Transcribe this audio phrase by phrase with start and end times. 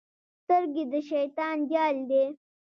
[0.43, 2.23] سترګې د شیطان جال دی.